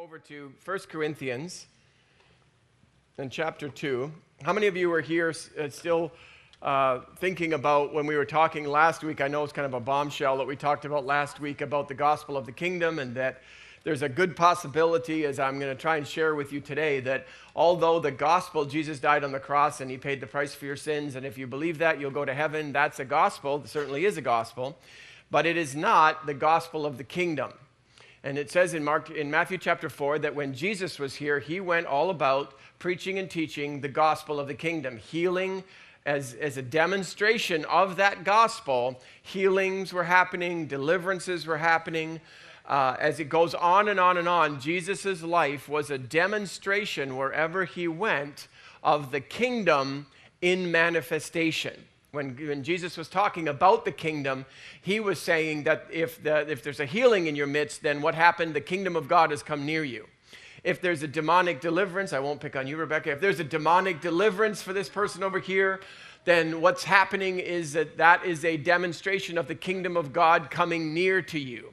[0.00, 1.66] over to 1 Corinthians
[3.18, 4.10] in chapter 2.
[4.40, 6.10] How many of you are here uh, still
[6.62, 9.20] uh, thinking about when we were talking last week?
[9.20, 11.92] I know it's kind of a bombshell that we talked about last week about the
[11.92, 13.42] gospel of the kingdom, and that
[13.84, 17.26] there's a good possibility, as I'm going to try and share with you today, that
[17.54, 20.76] although the gospel, Jesus died on the cross and he paid the price for your
[20.76, 23.60] sins, and if you believe that, you'll go to heaven, that's a gospel.
[23.62, 24.78] It certainly is a gospel,
[25.30, 27.52] but it is not the gospel of the kingdom.
[28.22, 31.60] And it says in, Mark, in Matthew chapter 4 that when Jesus was here, he
[31.60, 35.64] went all about preaching and teaching the gospel of the kingdom, healing
[36.04, 39.00] as, as a demonstration of that gospel.
[39.22, 42.20] Healings were happening, deliverances were happening.
[42.66, 47.64] Uh, as it goes on and on and on, Jesus' life was a demonstration wherever
[47.64, 48.48] he went
[48.82, 50.06] of the kingdom
[50.40, 51.74] in manifestation
[52.12, 54.44] when, when Jesus was talking about the kingdom,
[54.82, 58.14] he was saying that if, the, if there's a healing in your midst, then what
[58.14, 58.54] happened?
[58.54, 60.06] The kingdom of God has come near you.
[60.64, 63.12] If there's a demonic deliverance, I won't pick on you, Rebecca.
[63.12, 65.80] If there's a demonic deliverance for this person over here,
[66.24, 70.92] then what's happening is that that is a demonstration of the kingdom of God coming
[70.92, 71.72] near to you.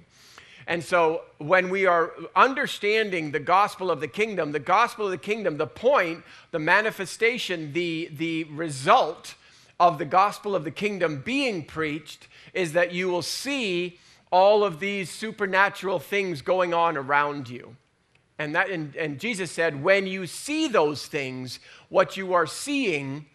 [0.67, 5.17] And so, when we are understanding the gospel of the kingdom, the gospel of the
[5.17, 9.35] kingdom, the point, the manifestation, the, the result
[9.79, 13.99] of the gospel of the kingdom being preached is that you will see
[14.31, 17.75] all of these supernatural things going on around you.
[18.39, 23.25] And, that, and, and Jesus said, when you see those things, what you are seeing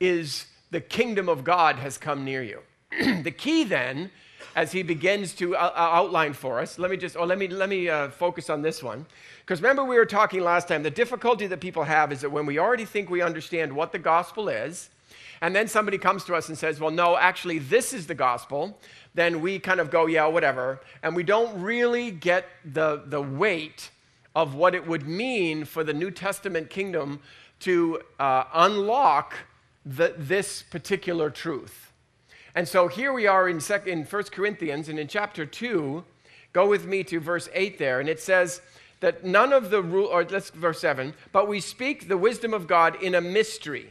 [0.00, 2.60] is the kingdom of God has come near you.
[3.22, 4.10] the key then,
[4.56, 7.46] as he begins to uh, uh, outline for us, let me just, oh, let me,
[7.46, 9.06] let me uh, focus on this one.
[9.40, 12.46] Because remember, we were talking last time, the difficulty that people have is that when
[12.46, 14.90] we already think we understand what the gospel is,
[15.42, 18.78] and then somebody comes to us and says, well, no, actually, this is the gospel,
[19.14, 20.80] then we kind of go, yeah, whatever.
[21.02, 23.90] And we don't really get the, the weight
[24.34, 27.20] of what it would mean for the New Testament kingdom
[27.60, 29.34] to uh, unlock
[29.84, 31.92] the, this particular truth.
[32.54, 36.04] And so here we are in, sec- in 1 Corinthians, and in chapter 2,
[36.52, 38.60] go with me to verse 8 there, and it says,
[39.00, 42.66] that none of the rule, or let's verse 7, but we speak the wisdom of
[42.66, 43.90] God in a mystery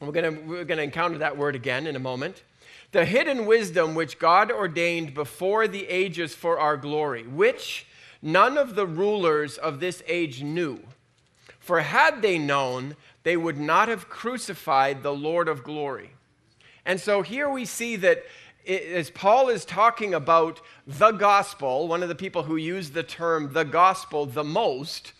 [0.00, 2.42] we're going we're going to encounter that word again in a moment.
[2.92, 7.86] The hidden wisdom which God ordained before the ages for our glory, which
[8.22, 10.80] none of the rulers of this age knew.
[11.58, 16.10] For had they known, they would not have crucified the Lord of glory.
[16.84, 18.22] And so here we see that
[18.68, 23.52] as Paul is talking about the gospel, one of the people who use the term
[23.52, 25.12] the gospel the most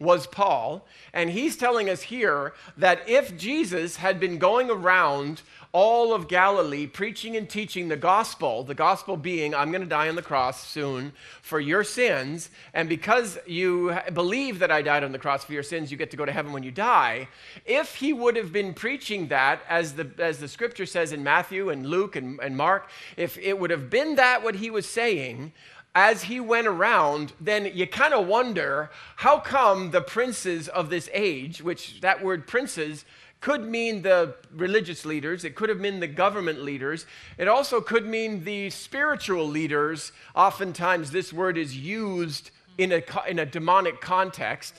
[0.00, 0.86] was Paul.
[1.12, 5.42] And he's telling us here that if Jesus had been going around
[5.72, 10.08] all of Galilee preaching and teaching the gospel, the gospel being, I'm going to die
[10.08, 15.12] on the cross soon for your sins, and because you believe that I died on
[15.12, 17.28] the cross for your sins, you get to go to heaven when you die.
[17.66, 21.68] If he would have been preaching that, as the, as the scripture says in Matthew
[21.68, 25.52] and Luke and, and Mark, if it would have been that what he was saying,
[25.94, 31.08] as he went around, then you kind of wonder how come the princes of this
[31.12, 33.04] age, which that word princes
[33.40, 37.06] could mean the religious leaders, it could have been the government leaders,
[37.36, 40.12] it also could mean the spiritual leaders.
[40.34, 44.74] Oftentimes, this word is used in a, in a demonic context.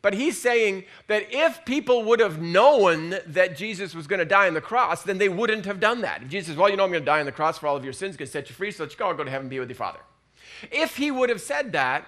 [0.00, 4.48] But he's saying that if people would have known that Jesus was going to die
[4.48, 6.22] on the cross, then they wouldn't have done that.
[6.22, 7.76] If Jesus says, Well, you know, I'm going to die on the cross for all
[7.76, 9.30] of your sins, going to set you free, so let you go, I'll go to
[9.30, 10.00] heaven and be with your Father.
[10.70, 12.06] If he would have said that,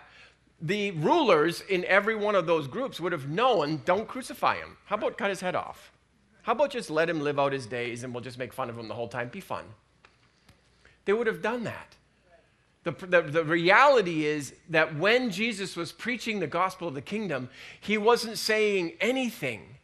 [0.61, 4.77] the rulers in every one of those groups would have known don't crucify him.
[4.87, 5.93] How about cut his head off?
[6.43, 8.79] How about just let him live out his days and we'll just make fun of
[8.79, 9.29] him the whole time?
[9.29, 9.65] Be fun.
[11.05, 11.97] They would have done that.
[12.85, 17.49] The, the, the, reality is that when Jesus was preaching the gospel of the kingdom,
[17.81, 19.77] he wasn't saying anything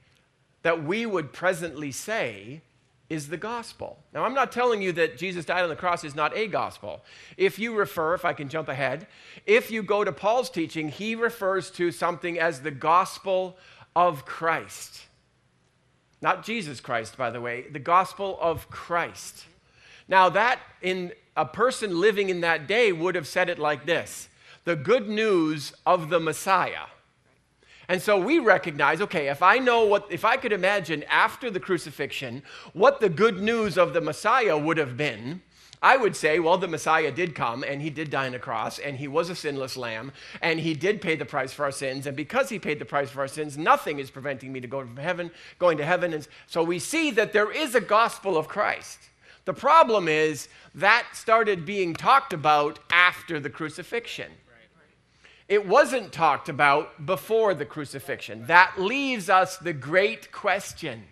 [0.63, 2.61] that we would presently say
[3.10, 3.98] is the gospel.
[4.15, 7.03] Now, I'm not telling you that Jesus died on the cross is not a gospel.
[7.37, 9.09] If you refer, if I can jump ahead,
[9.44, 13.59] if you go to Paul's teaching, he refers to something as the gospel
[13.97, 15.03] of Christ.
[16.22, 19.45] Not Jesus Christ, by the way, the gospel of Christ.
[20.06, 24.28] Now, that in a person living in that day would have said it like this
[24.65, 26.86] the good news of the Messiah.
[27.91, 31.59] And so we recognize okay, if I know what, if I could imagine after the
[31.59, 35.42] crucifixion what the good news of the Messiah would have been,
[35.83, 38.78] I would say, well, the Messiah did come and he did die on a cross
[38.78, 42.07] and he was a sinless lamb and he did pay the price for our sins.
[42.07, 44.84] And because he paid the price for our sins, nothing is preventing me to go
[44.84, 46.15] to heaven, going to heaven.
[46.15, 49.01] And so we see that there is a gospel of Christ.
[49.47, 54.31] The problem is that started being talked about after the crucifixion.
[55.51, 58.47] It wasn't talked about before the crucifixion.
[58.47, 61.03] That leaves us the great question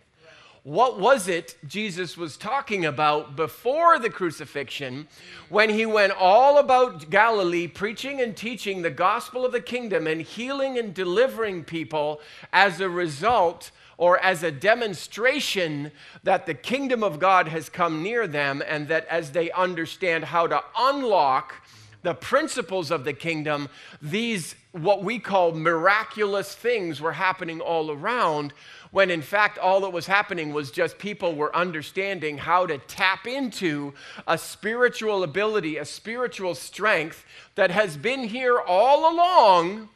[0.69, 5.09] what was it Jesus was talking about before the crucifixion
[5.49, 10.21] when he went all about Galilee preaching and teaching the gospel of the kingdom and
[10.21, 12.21] healing and delivering people
[12.53, 15.91] as a result or as a demonstration
[16.23, 20.47] that the kingdom of God has come near them and that as they understand how
[20.47, 21.55] to unlock
[22.03, 23.69] the principles of the kingdom,
[24.01, 28.53] these what we call miraculous things were happening all around
[28.91, 33.27] when in fact all that was happening was just people were understanding how to tap
[33.27, 33.93] into
[34.27, 37.25] a spiritual ability, a spiritual strength
[37.55, 39.89] that has been here all along.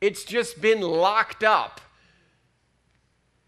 [0.00, 1.80] It's just been locked up.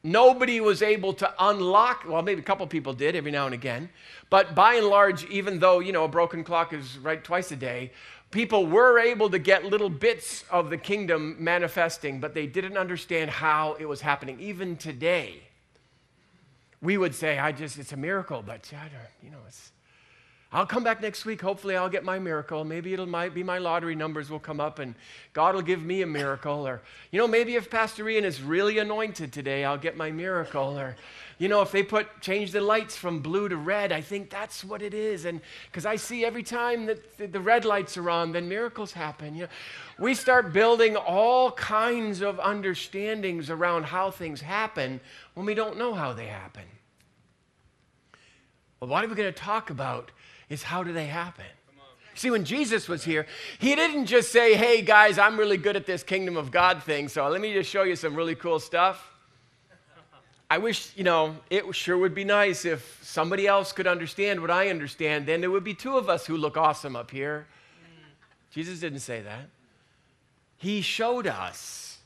[0.03, 3.91] Nobody was able to unlock, well, maybe a couple people did every now and again,
[4.31, 7.57] but by and large, even though, you know, a broken clock is right twice a
[7.57, 7.93] day,
[8.31, 13.31] people were able to get little bits of the kingdom manifesting, but they didn't understand
[13.31, 14.39] how it was happening.
[14.41, 15.43] Even today,
[16.81, 18.71] we would say, I just, it's a miracle, but
[19.23, 19.73] you know, it's,
[20.51, 21.43] I'll come back next week.
[21.43, 22.65] Hopefully, I'll get my miracle.
[22.65, 24.95] Maybe it'll might be my lottery numbers will come up and
[25.35, 26.67] God will give me a miracle.
[26.67, 26.81] Or,
[27.11, 30.79] you know, maybe if Pastor Ian is really anointed today, I'll get my miracle.
[30.79, 30.97] Or,
[31.37, 34.65] you know, if they put change the lights from blue to red, I think that's
[34.65, 35.27] what it is.
[35.27, 39.35] And because I see every time that the red lights are on, then miracles happen.
[39.35, 39.49] You know,
[39.99, 44.99] we start building all kinds of understandings around how things happen
[45.35, 46.65] when we don't know how they happen.
[48.81, 50.11] Well, what are we going to talk about
[50.49, 51.45] is how do they happen?
[52.15, 53.27] See, when Jesus was here,
[53.61, 57.09] he didn't just say, hey guys, I'm really good at this kingdom of God thing,
[57.09, 59.13] so let me just show you some really cool stuff.
[60.51, 64.51] I wish, you know, it sure would be nice if somebody else could understand what
[64.51, 65.27] I understand.
[65.27, 67.47] Then there would be two of us who look awesome up here.
[68.51, 69.51] Jesus didn't say that.
[70.57, 71.99] He showed us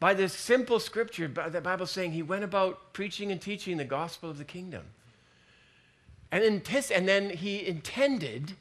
[0.00, 3.84] by this simple scripture, by the Bible saying he went about preaching and teaching the
[3.84, 4.84] gospel of the kingdom.
[6.30, 6.62] And then,
[6.94, 8.54] and then he intended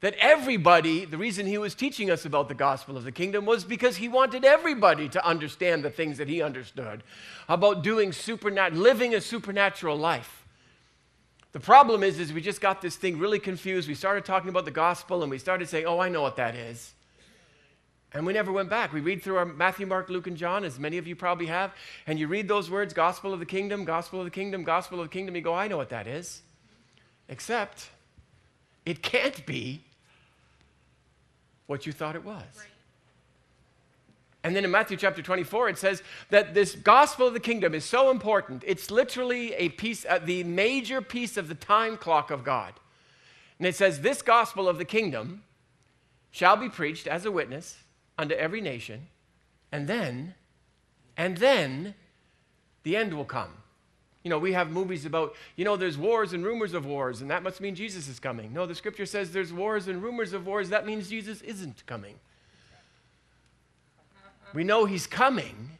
[0.00, 3.64] that everybody, the reason he was teaching us about the gospel of the kingdom was
[3.64, 7.02] because he wanted everybody to understand the things that he understood
[7.48, 10.44] about doing supernatural, living a supernatural life.
[11.52, 13.88] The problem is, is we just got this thing really confused.
[13.88, 16.54] We started talking about the gospel and we started saying, oh, I know what that
[16.54, 16.92] is.
[18.12, 18.92] And we never went back.
[18.92, 21.72] We read through our Matthew, Mark, Luke, and John, as many of you probably have,
[22.06, 25.06] and you read those words, gospel of the kingdom, gospel of the kingdom, gospel of
[25.06, 26.42] the kingdom, you go, I know what that is.
[27.28, 27.90] Except
[28.84, 29.82] it can't be
[31.66, 32.42] what you thought it was.
[32.56, 32.68] Right.
[34.44, 37.84] And then in Matthew chapter 24, it says that this gospel of the kingdom is
[37.84, 38.62] so important.
[38.66, 42.74] It's literally a piece, uh, the major piece of the time clock of God.
[43.58, 45.44] And it says, This gospel of the kingdom
[46.30, 47.78] shall be preached as a witness
[48.18, 49.06] unto every nation,
[49.72, 50.34] and then,
[51.16, 51.94] and then
[52.82, 53.63] the end will come.
[54.24, 57.30] You know, we have movies about, you know, there's wars and rumors of wars, and
[57.30, 58.54] that must mean Jesus is coming.
[58.54, 60.70] No, the scripture says there's wars and rumors of wars.
[60.70, 62.14] That means Jesus isn't coming.
[64.54, 65.78] We know he's coming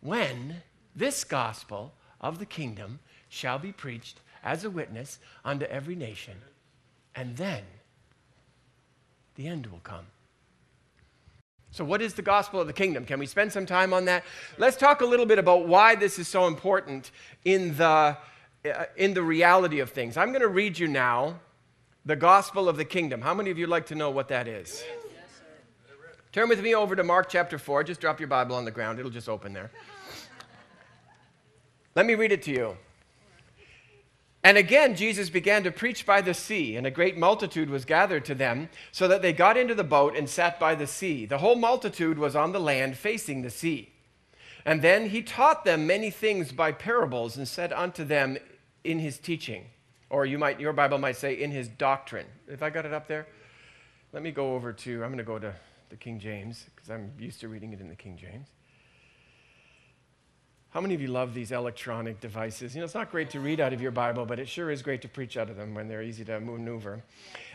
[0.00, 0.62] when
[0.96, 2.98] this gospel of the kingdom
[3.28, 6.34] shall be preached as a witness unto every nation,
[7.14, 7.62] and then
[9.36, 10.06] the end will come.
[11.70, 13.04] So, what is the gospel of the kingdom?
[13.04, 14.24] Can we spend some time on that?
[14.56, 17.10] Let's talk a little bit about why this is so important
[17.44, 18.16] in the,
[18.64, 20.16] uh, in the reality of things.
[20.16, 21.40] I'm going to read you now
[22.06, 23.20] the gospel of the kingdom.
[23.20, 24.82] How many of you like to know what that is?
[26.32, 27.84] Turn with me over to Mark chapter 4.
[27.84, 29.70] Just drop your Bible on the ground, it'll just open there.
[31.94, 32.76] Let me read it to you.
[34.48, 38.24] And again, Jesus began to preach by the sea, and a great multitude was gathered
[38.24, 41.26] to them, so that they got into the boat and sat by the sea.
[41.26, 43.92] The whole multitude was on the land facing the sea.
[44.64, 48.38] And then he taught them many things by parables and said unto them
[48.84, 49.66] in his teaching,
[50.08, 52.26] or you might, your Bible might say in his doctrine.
[52.46, 53.26] If I got it up there,
[54.14, 55.52] let me go over to, I'm going to go to
[55.90, 58.46] the King James because I'm used to reading it in the King James.
[60.70, 62.74] How many of you love these electronic devices?
[62.74, 64.82] You know, it's not great to read out of your Bible, but it sure is
[64.82, 67.02] great to preach out of them when they're easy to maneuver.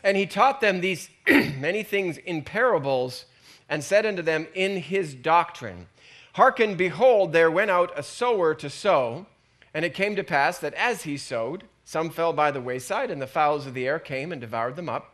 [0.03, 3.25] And he taught them these many things in parables
[3.70, 5.88] and said unto them in his doctrine
[6.34, 9.27] Hearken, behold, there went out a sower to sow.
[9.75, 13.22] And it came to pass that as he sowed, some fell by the wayside, and
[13.22, 15.13] the fowls of the air came and devoured them up.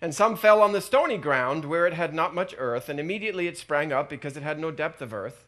[0.00, 3.46] And some fell on the stony ground where it had not much earth, and immediately
[3.46, 5.45] it sprang up because it had no depth of earth.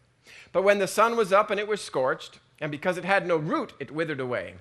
[0.52, 3.36] But when the sun was up and it was scorched, and because it had no
[3.36, 4.54] root, it withered away.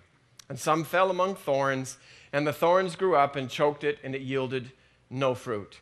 [0.50, 1.97] And some fell among thorns,
[2.31, 4.71] and the thorns grew up and choked it, and it yielded
[5.09, 5.79] no fruit.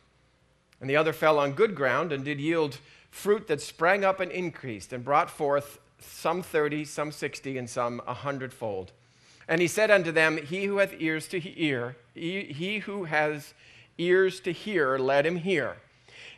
[0.80, 2.78] And the other fell on good ground and did yield
[3.10, 8.02] fruit that sprang up and increased and brought forth some thirty, some sixty, and some
[8.06, 8.92] a hundredfold.
[9.48, 13.54] And he said unto them, He who hath ears to hear, he who has
[13.98, 15.76] ears to hear, let him hear.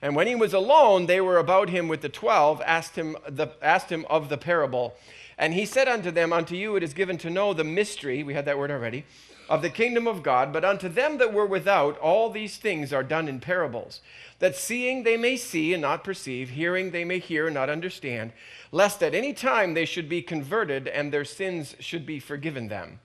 [0.00, 3.48] And when he was alone, they were about him with the twelve, asked him, the,
[3.60, 4.94] asked him of the parable.
[5.36, 8.34] And he said unto them, Unto you it is given to know the mystery, we
[8.34, 9.04] had that word already,
[9.48, 13.02] of the kingdom of God, but unto them that were without, all these things are
[13.02, 14.00] done in parables,
[14.40, 18.32] that seeing they may see and not perceive, hearing they may hear and not understand,
[18.70, 23.00] lest at any time they should be converted and their sins should be forgiven them.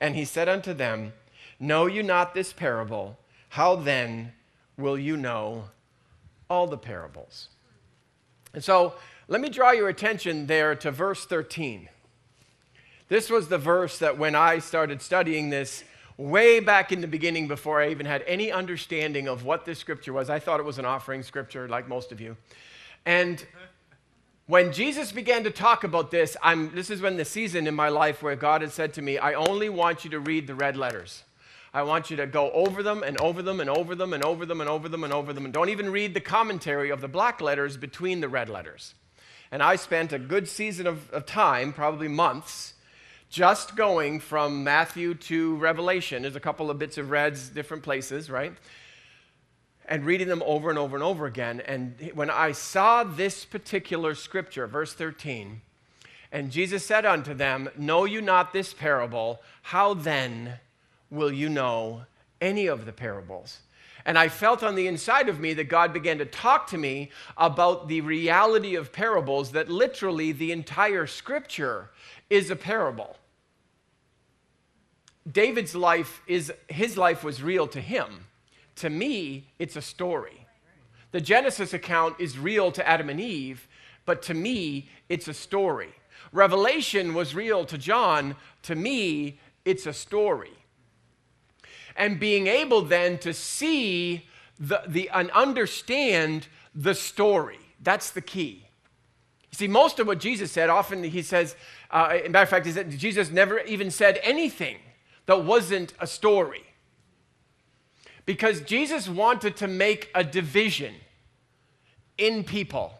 [0.00, 1.12] And he said unto them,
[1.58, 3.18] Know you not this parable?
[3.50, 4.32] How then
[4.76, 5.70] will you know
[6.48, 7.48] all the parables?
[8.54, 8.94] And so
[9.28, 11.88] let me draw your attention there to verse 13.
[13.08, 15.84] This was the verse that when I started studying this
[16.16, 20.12] way back in the beginning, before I even had any understanding of what this scripture
[20.12, 22.36] was, I thought it was an offering scripture, like most of you.
[23.06, 23.44] And
[24.46, 27.88] when Jesus began to talk about this, I'm, this is when the season in my
[27.88, 30.76] life where God had said to me, I only want you to read the red
[30.76, 31.22] letters.
[31.78, 34.44] I want you to go over them and over them and over them and over
[34.44, 35.44] them and over them and over them.
[35.44, 38.94] And don't even read the commentary of the black letters between the red letters.
[39.52, 42.74] And I spent a good season of, of time, probably months,
[43.30, 46.22] just going from Matthew to Revelation.
[46.22, 48.54] There's a couple of bits of reds, different places, right?
[49.86, 51.60] And reading them over and over and over again.
[51.60, 55.60] And when I saw this particular scripture, verse 13,
[56.32, 59.40] and Jesus said unto them, Know you not this parable?
[59.62, 60.58] How then
[61.10, 62.02] will you know
[62.40, 63.60] any of the parables?
[64.04, 67.10] And I felt on the inside of me that God began to talk to me
[67.36, 71.90] about the reality of parables, that literally the entire scripture
[72.30, 73.16] is a parable.
[75.30, 78.24] David's life is his life was real to him.
[78.76, 80.46] To me, it's a story.
[81.10, 83.68] The Genesis account is real to Adam and Eve,
[84.06, 85.92] but to me, it's a story.
[86.32, 88.36] Revelation was real to John.
[88.62, 90.52] To me, it's a story.
[91.98, 94.26] And being able then to see
[94.58, 97.58] the, the, and understand the story.
[97.82, 98.64] That's the key.
[99.50, 101.56] You See, most of what Jesus said, often he says,
[101.90, 104.78] uh, matter of fact, is that Jesus never even said anything
[105.26, 106.64] that wasn't a story.
[108.24, 110.94] Because Jesus wanted to make a division
[112.16, 112.92] in people.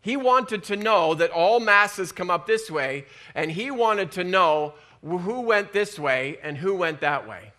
[0.00, 4.24] He wanted to know that all masses come up this way, and he wanted to
[4.24, 4.74] know
[5.06, 7.52] who went this way and who went that way.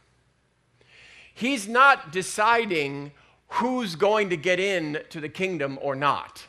[1.33, 3.11] He's not deciding
[3.49, 6.45] who's going to get in to the kingdom or not.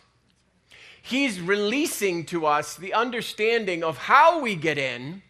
[1.00, 5.23] He's releasing to us the understanding of how we get in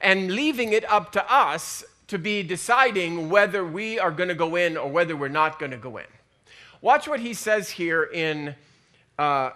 [0.00, 4.56] and leaving it up to us to be deciding whether we are going to go
[4.56, 6.06] in or whether we're not going to go in.
[6.80, 8.54] Watch what he says here in
[9.18, 9.50] uh,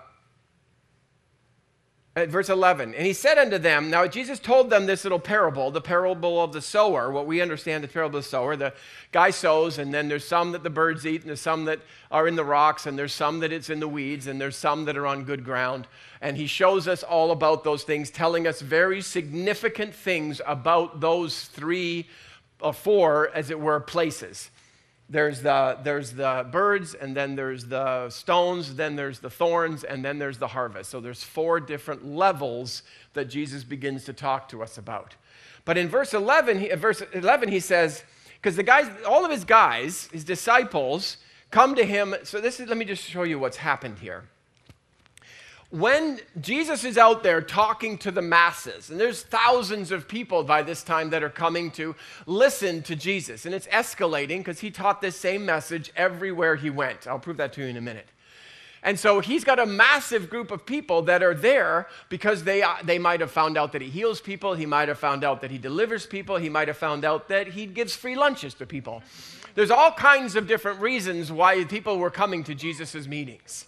[2.16, 2.94] at verse 11.
[2.94, 6.52] And he said unto them, Now Jesus told them this little parable, the parable of
[6.52, 8.56] the sower, what we understand the parable of the sower.
[8.56, 8.74] The
[9.12, 12.26] guy sows, and then there's some that the birds eat, and there's some that are
[12.26, 14.96] in the rocks, and there's some that it's in the weeds, and there's some that
[14.96, 15.86] are on good ground.
[16.20, 21.44] And he shows us all about those things, telling us very significant things about those
[21.44, 22.08] three
[22.60, 24.50] or four, as it were, places
[25.10, 30.04] there's the, there's the birds, and then there's the stones, then there's the thorns, and
[30.04, 30.88] then there's the harvest.
[30.88, 35.16] So there's four different levels that Jesus begins to talk to us about.
[35.64, 39.44] But in verse 11, he, verse 11, he says, because the guys, all of his
[39.44, 41.16] guys, his disciples,
[41.50, 42.14] come to him.
[42.22, 44.24] So this is, let me just show you what's happened here
[45.70, 50.62] when Jesus is out there talking to the masses, and there's thousands of people by
[50.62, 51.94] this time that are coming to
[52.26, 57.06] listen to Jesus, and it's escalating because he taught this same message everywhere he went.
[57.06, 58.08] I'll prove that to you in a minute.
[58.82, 62.76] And so he's got a massive group of people that are there because they, uh,
[62.82, 65.50] they might have found out that he heals people, he might have found out that
[65.50, 69.02] he delivers people, he might have found out that he gives free lunches to people.
[69.54, 73.66] There's all kinds of different reasons why people were coming to Jesus' meetings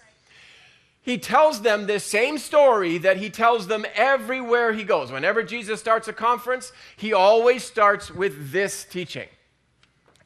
[1.03, 5.11] he tells them this same story that he tells them everywhere he goes.
[5.11, 9.29] Whenever Jesus starts a conference, he always starts with this teaching.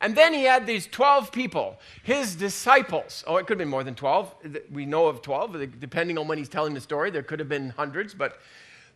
[0.03, 3.25] And then he had these 12 people, his disciples.
[3.27, 4.35] Oh, it could have been more than 12.
[4.71, 7.11] We know of 12, depending on when he's telling the story.
[7.11, 8.39] There could have been hundreds, but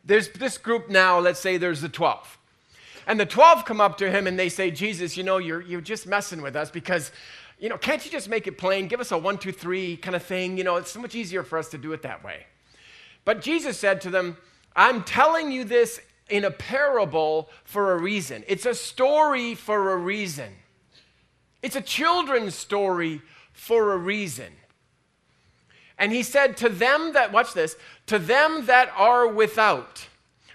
[0.05, 2.39] there's this group now, let's say there's the 12.
[3.07, 5.81] And the 12 come up to him and they say, Jesus, you know, you're, you're
[5.81, 7.11] just messing with us because
[7.61, 8.89] you know, can't you just make it plain?
[8.89, 10.57] Give us a one, two, three kind of thing.
[10.57, 12.47] You know, it's so much easier for us to do it that way.
[13.25, 14.39] But Jesus said to them,
[14.75, 16.01] I'm telling you this
[16.31, 18.45] in a parable for a reason.
[18.49, 20.55] It's a story for a reason.
[21.63, 23.21] It's a children's story
[23.53, 24.53] for a reason.
[25.99, 27.77] And he said, To them that, watch this,
[28.07, 30.07] to them that are without.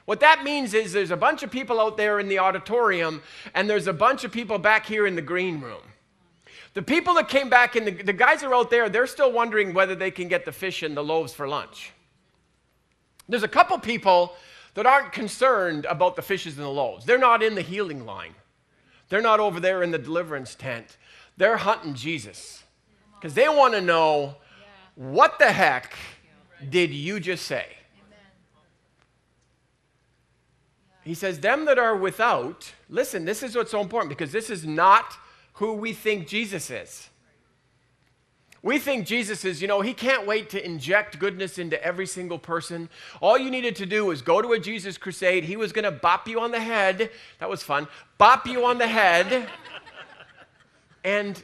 [0.05, 3.21] What that means is there's a bunch of people out there in the auditorium,
[3.53, 5.81] and there's a bunch of people back here in the green room.
[6.75, 9.73] The people that came back and the, the guys are out there, they're still wondering
[9.73, 11.93] whether they can get the fish and the loaves for lunch.
[13.27, 14.33] There's a couple people
[14.75, 17.05] that aren't concerned about the fishes and the loaves.
[17.05, 18.35] They're not in the healing line,
[19.09, 20.97] they're not over there in the deliverance tent.
[21.37, 22.63] They're hunting Jesus
[23.15, 24.35] because they want to know
[24.95, 25.97] what the heck
[26.69, 27.65] did you just say?
[31.03, 34.65] He says, Them that are without, listen, this is what's so important because this is
[34.65, 35.17] not
[35.55, 37.09] who we think Jesus is.
[38.61, 42.39] We think Jesus is, you know, he can't wait to inject goodness into every single
[42.39, 42.89] person.
[43.21, 45.43] All you needed to do was go to a Jesus crusade.
[45.43, 47.11] He was going to bop you on the head.
[47.39, 47.87] That was fun.
[48.17, 49.47] Bop you on the head.
[51.03, 51.41] and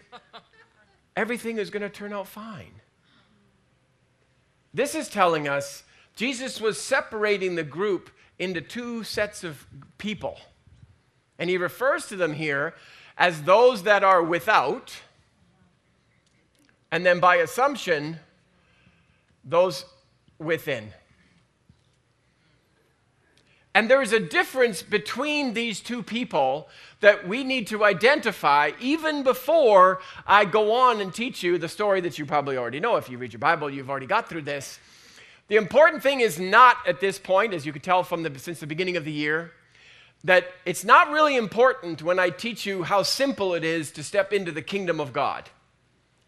[1.16, 2.74] everything is going to turn out fine.
[4.74, 5.84] This is telling us
[6.16, 9.68] Jesus was separating the group into two sets of
[10.00, 10.40] people.
[11.38, 12.74] And he refers to them here
[13.18, 15.02] as those that are without
[16.92, 18.20] and then by assumption,
[19.46, 19.86] those
[20.38, 20.94] within.
[23.74, 26.68] And there's a difference between these two people
[27.00, 32.02] that we need to identify even before I go on and teach you the story
[32.02, 32.98] that you probably already know.
[32.98, 34.78] If you read your Bible, you've already got through this.
[35.48, 38.60] The important thing is not at this point, as you can tell from the, since
[38.60, 39.54] the beginning of the year,
[40.24, 44.32] that it's not really important when I teach you how simple it is to step
[44.32, 45.50] into the kingdom of God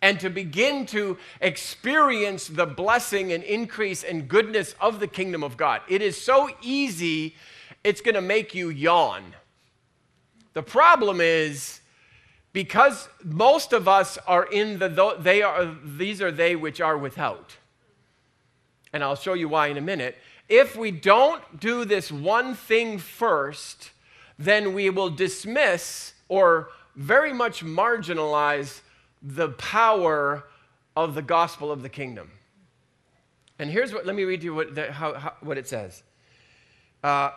[0.02, 5.56] and to begin to experience the blessing and increase and goodness of the kingdom of
[5.56, 5.82] God.
[5.88, 7.36] It is so easy,
[7.84, 9.36] it's going to make you yawn.
[10.54, 11.80] The problem is
[12.52, 17.58] because most of us are in the they are these are they which are without.
[18.92, 20.18] And I'll show you why in a minute.
[20.50, 23.92] If we don't do this one thing first,
[24.38, 28.82] then we will dismiss or very much marginalize
[29.22, 30.46] the power
[30.96, 32.32] of the gospel of the kingdom.
[33.58, 36.04] And here's what, let me read you what, the, how, how, what it says.
[37.04, 37.32] Uh,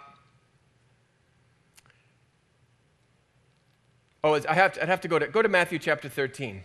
[4.24, 6.64] oh, I have to, I'd have to go to, go to Matthew chapter 13.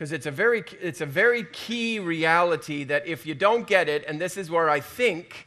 [0.00, 4.02] Because it's, a very, it's a very key reality that if you don't get it,
[4.08, 5.46] and this is where I think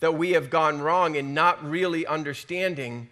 [0.00, 3.08] that we have gone wrong in not really understanding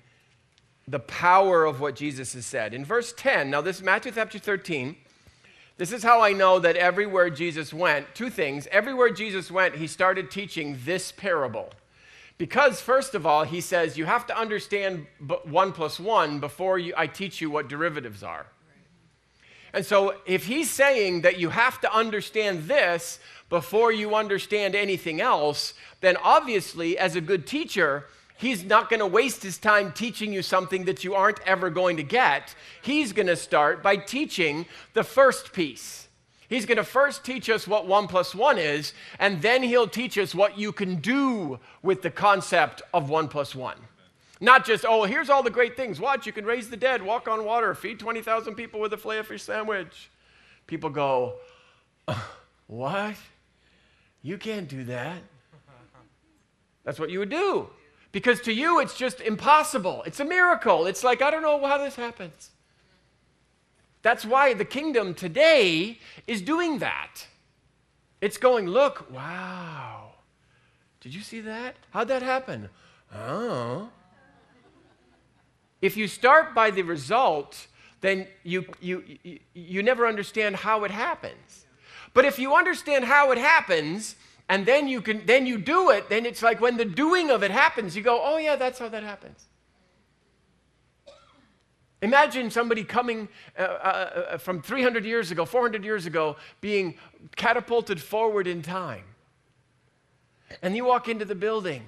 [0.87, 2.75] the power of what Jesus has said.
[2.75, 4.95] In verse 10, now this is Matthew chapter 13.
[5.79, 8.69] This is how I know that everywhere Jesus went, two things.
[8.71, 11.71] Everywhere Jesus went, he started teaching this parable.
[12.37, 15.07] Because, first of all, he says you have to understand
[15.45, 18.45] one plus one before you, I teach you what derivatives are.
[19.73, 25.21] And so, if he's saying that you have to understand this before you understand anything
[25.21, 28.07] else, then obviously, as a good teacher,
[28.43, 31.97] He's not going to waste his time teaching you something that you aren't ever going
[31.99, 32.57] to get.
[32.83, 36.09] He's going to start by teaching the first piece.
[36.49, 40.19] He's going to first teach us what one plus one is, and then he'll teach
[40.19, 43.77] us what you can do with the concept of one plus one.
[44.43, 46.01] Not just, oh, here's all the great things.
[46.01, 49.23] Watch, you can raise the dead, walk on water, feed 20,000 people with a filet
[49.23, 50.11] fish sandwich.
[50.67, 51.35] People go,
[52.09, 52.21] uh,
[52.67, 53.15] what?
[54.21, 55.23] You can't do that.
[56.85, 57.71] That's what you would do.
[58.11, 60.03] Because to you, it's just impossible.
[60.07, 60.87] It's a miracle.
[60.87, 62.51] It's like, I don't know how this happens.
[64.03, 67.29] That's why the kingdom today is doing that.
[68.21, 70.15] It's going, look, wow.
[71.01, 71.77] Did you see that?
[71.93, 72.71] How'd that happen?
[73.15, 73.89] Oh.
[75.83, 77.67] If you start by the result,
[78.01, 79.03] then you, you,
[79.53, 81.67] you, never understand how it happens.
[82.15, 84.17] But if you understand how it happens,
[84.49, 87.43] and then you can then you do it then it's like when the doing of
[87.43, 89.47] it happens you go oh yeah that's how that happens
[92.03, 93.65] imagine somebody coming uh, uh,
[94.33, 96.97] uh from 300 years ago 400 years ago being
[97.37, 99.05] catapulted forward in time
[100.61, 101.85] and you walk into the building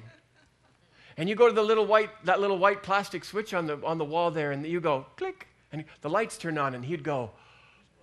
[1.16, 3.98] and you go to the little white that little white plastic switch on the on
[3.98, 7.30] the wall there and you go click and the lights turn on and he'd go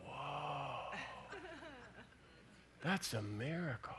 [0.05, 0.95] whoa
[2.83, 3.95] that's a miracle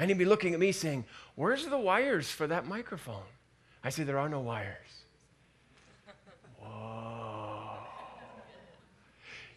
[0.00, 3.28] and he'd be looking at me saying, Where's the wires for that microphone?
[3.84, 5.04] I say, There are no wires.
[6.58, 7.76] Whoa.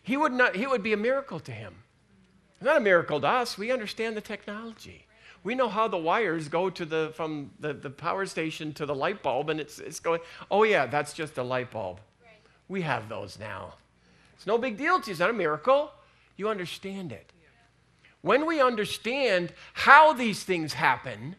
[0.03, 1.75] He would, not, he would be a miracle to him.
[2.61, 3.57] Not a miracle to us.
[3.57, 5.05] We understand the technology.
[5.43, 8.95] We know how the wires go to the, from the, the power station to the
[8.95, 11.99] light bulb, and it's, it's going, oh, yeah, that's just a light bulb.
[12.21, 12.31] Right.
[12.69, 13.73] We have those now.
[14.35, 15.11] It's no big deal to you.
[15.11, 15.91] It's not a miracle.
[16.37, 17.31] you understand it.
[18.21, 21.35] When we understand how these things happen,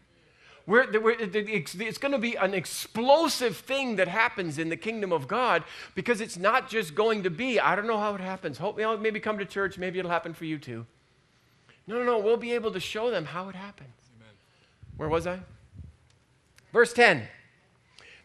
[0.67, 5.27] we're, we're, it's going to be an explosive thing that happens in the kingdom of
[5.27, 5.65] God
[5.95, 8.59] because it's not just going to be, I don't know how it happens.
[8.59, 10.87] Hope, you know, maybe come to church, maybe it'll happen for you too.
[11.87, 12.19] No, no, no.
[12.19, 13.95] We'll be able to show them how it happens.
[14.17, 14.35] Amen.
[14.97, 15.41] Where was I?
[16.73, 17.29] Verse 10.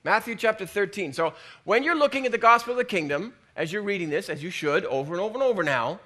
[0.03, 1.13] Matthew chapter 13.
[1.13, 1.33] So
[1.65, 4.49] when you're looking at the gospel of the kingdom, as you're reading this, as you
[4.49, 5.99] should, over and over and over now,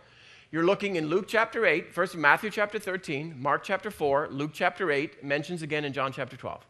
[0.51, 4.91] you're looking in Luke chapter 8, first Matthew chapter 13, Mark chapter 4, Luke chapter
[4.91, 6.65] 8, mentions again in John chapter 12.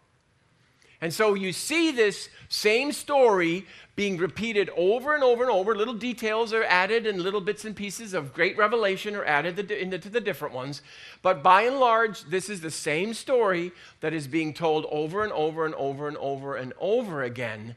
[1.04, 3.66] And so you see this same story
[3.98, 5.76] being repeated over and over and over.
[5.76, 10.10] Little details are added, and little bits and pieces of great revelation are added into
[10.10, 10.82] the different ones.
[11.22, 15.34] But by and large, this is the same story that is being told over and
[15.34, 17.76] over and over and over and over again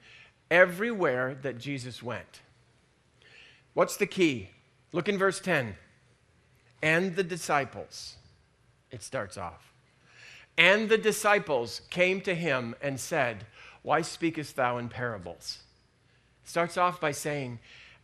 [0.48, 2.42] everywhere that Jesus went.
[3.74, 4.50] What's the key?
[4.92, 5.74] Look in verse 10
[6.80, 8.18] and the disciples.
[8.92, 9.72] It starts off.
[10.58, 13.44] And the disciples came to him and said,
[13.82, 15.58] Why speakest thou in parables?
[16.44, 17.58] Starts off by saying,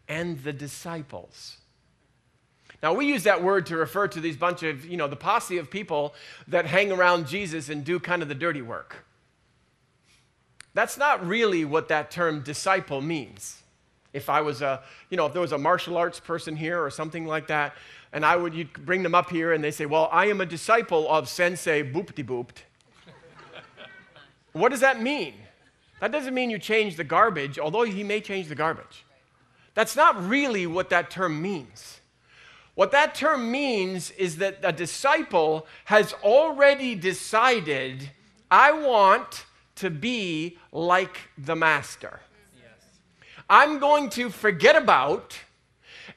[0.09, 1.59] And the disciples.
[2.83, 5.57] Now, we use that word to refer to these bunch of, you know, the posse
[5.59, 6.15] of people
[6.49, 9.05] that hang around Jesus and do kind of the dirty work.
[10.75, 13.63] That's not really what that term disciple means.
[14.13, 16.91] If I was a, you know, if there was a martial arts person here or
[16.91, 17.75] something like that,
[18.13, 20.47] and I would, you'd bring them up here and they say, Well, I am a
[20.47, 22.59] disciple of Sensei Boopty Booped.
[24.53, 25.35] what does that mean?
[26.01, 29.05] That doesn't mean you change the garbage, although he may change the garbage.
[29.75, 32.01] That's not really what that term means.
[32.75, 38.11] What that term means is that a disciple has already decided,
[38.51, 39.45] I want
[39.77, 42.21] to be like the master.
[42.57, 42.85] Yes.
[43.49, 45.39] I'm going to forget about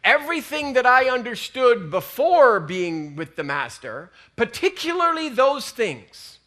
[0.06, 6.40] everything that I understood before being with the Master, particularly those things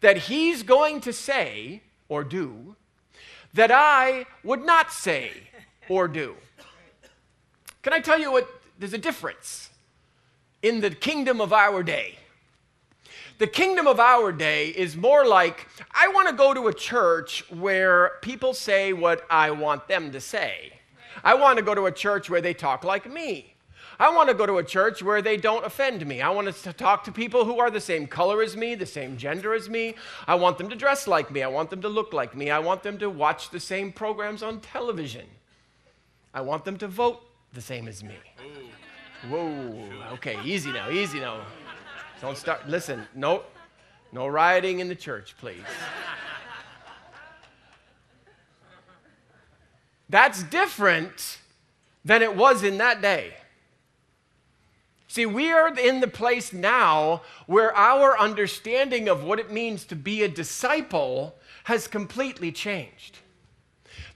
[0.00, 2.76] that He's going to say or do
[3.54, 5.30] that I would not say
[5.88, 6.34] or do.
[7.82, 8.48] Can I tell you what?
[8.78, 9.70] There's a difference
[10.62, 12.16] in the kingdom of our day.
[13.38, 17.42] The kingdom of our day is more like I want to go to a church
[17.50, 20.79] where people say what I want them to say.
[21.24, 23.54] I want to go to a church where they talk like me.
[23.98, 26.22] I want to go to a church where they don't offend me.
[26.22, 29.18] I want to talk to people who are the same color as me, the same
[29.18, 29.94] gender as me.
[30.26, 31.42] I want them to dress like me.
[31.42, 32.50] I want them to look like me.
[32.50, 35.26] I want them to watch the same programs on television.
[36.32, 37.20] I want them to vote
[37.52, 38.16] the same as me.
[39.28, 39.86] Whoa.
[40.12, 41.42] Okay, easy now, easy now.
[42.22, 42.66] Don't start.
[42.66, 43.42] Listen, no,
[44.12, 45.60] no rioting in the church, please.
[50.10, 51.38] That's different
[52.04, 53.34] than it was in that day.
[55.06, 59.96] See, we are in the place now where our understanding of what it means to
[59.96, 63.18] be a disciple has completely changed.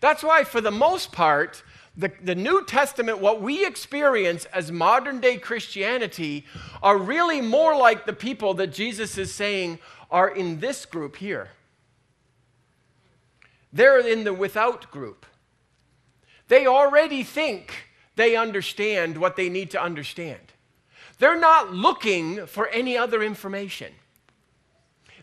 [0.01, 1.63] That's why, for the most part,
[1.97, 6.45] the, the New Testament, what we experience as modern day Christianity,
[6.83, 9.79] are really more like the people that Jesus is saying
[10.11, 11.51] are in this group here.
[13.73, 15.27] They're in the without group.
[16.49, 20.41] They already think they understand what they need to understand.
[21.19, 23.93] They're not looking for any other information.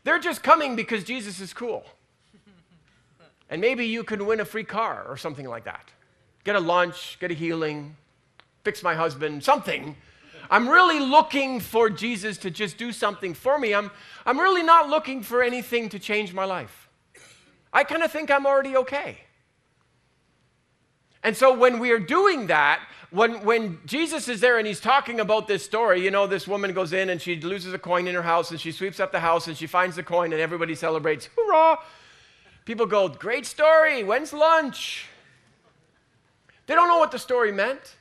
[0.03, 1.86] They're just coming because Jesus is cool.
[3.49, 5.89] And maybe you can win a free car or something like that.
[6.43, 7.95] Get a lunch, get a healing,
[8.63, 9.95] fix my husband, something.
[10.49, 13.73] I'm really looking for Jesus to just do something for me.
[13.73, 13.91] I'm,
[14.25, 16.89] I'm really not looking for anything to change my life.
[17.71, 19.19] I kind of think I'm already okay.
[21.23, 22.81] And so when we are doing that,
[23.12, 26.73] when, when Jesus is there and he's talking about this story, you know, this woman
[26.73, 29.19] goes in and she loses a coin in her house and she sweeps up the
[29.19, 31.29] house and she finds the coin and everybody celebrates.
[31.36, 31.77] Hurrah!
[32.65, 34.03] People go, Great story.
[34.03, 35.07] When's lunch?
[36.67, 37.95] They don't know what the story meant.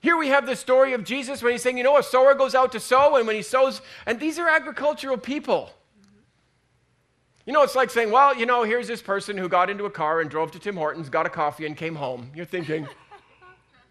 [0.00, 2.54] Here we have the story of Jesus when he's saying, you know, a sower goes
[2.54, 5.70] out to sow, and when he sows, and these are agricultural people.
[7.46, 9.90] You know, it's like saying, well, you know, here's this person who got into a
[9.90, 12.30] car and drove to Tim Hortons, got a coffee, and came home.
[12.34, 12.88] You're thinking,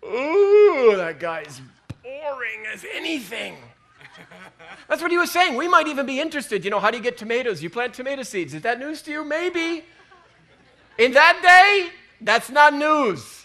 [0.04, 1.62] ooh, that guy's
[2.02, 3.56] boring as anything.
[4.88, 5.56] That's what he was saying.
[5.56, 6.66] We might even be interested.
[6.66, 7.62] You know, how do you get tomatoes?
[7.62, 8.54] You plant tomato seeds.
[8.54, 9.24] Is that news to you?
[9.24, 9.84] Maybe.
[10.98, 13.43] In that day, that's not news.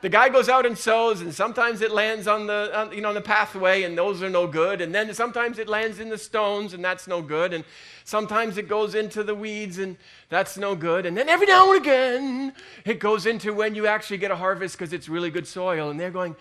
[0.00, 3.08] The guy goes out and sows, and sometimes it lands on the, on, you know,
[3.08, 4.80] on the pathway, and those are no good.
[4.80, 7.52] And then sometimes it lands in the stones, and that's no good.
[7.52, 7.64] And
[8.04, 9.96] sometimes it goes into the weeds, and
[10.28, 11.04] that's no good.
[11.04, 12.52] And then every now and again,
[12.84, 15.90] it goes into when you actually get a harvest because it's really good soil.
[15.90, 16.36] And they're going,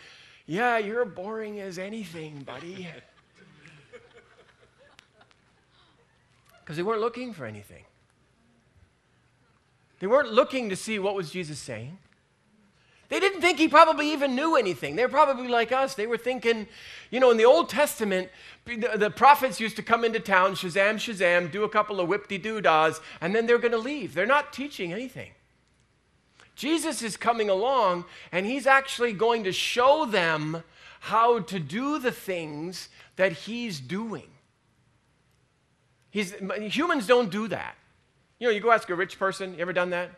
[0.46, 2.88] Yeah, you're boring as anything, buddy.
[6.64, 7.86] Because they weren't looking for anything.
[10.00, 11.98] They weren't looking to see what was Jesus saying.
[13.10, 14.96] They didn't think he probably even knew anything.
[14.96, 15.96] They're probably like us.
[15.96, 16.68] They were thinking,
[17.10, 18.30] you know, in the Old Testament,
[18.66, 22.28] the, the prophets used to come into town, Shazam, Shazam, do a couple of whip
[22.28, 24.14] de doo dahs, and then they're going to leave.
[24.14, 25.32] They're not teaching anything.
[26.56, 30.64] Jesus is coming along, and he's actually going to show them
[31.00, 34.28] how to do the things that he's doing.
[36.10, 37.76] He's, humans don't do that.
[38.40, 40.12] You know, you go ask a rich person, you ever done that?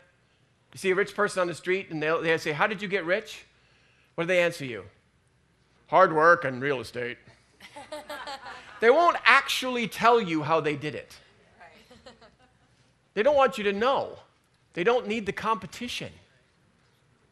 [0.72, 3.04] You see a rich person on the street and they say, How did you get
[3.04, 3.44] rich?
[4.14, 4.84] What do they answer you?
[5.88, 7.18] Hard work and real estate.
[8.80, 11.16] they won't actually tell you how they did it.
[13.14, 14.18] They don't want you to know.
[14.74, 16.12] They don't need the competition.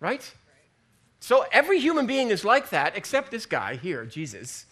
[0.01, 0.29] Right?
[1.21, 4.67] So every human being is like that, except this guy here, Jesus.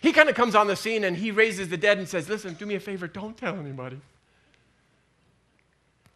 [0.00, 2.54] He kind of comes on the scene and he raises the dead and says, Listen,
[2.54, 4.00] do me a favor, don't tell anybody.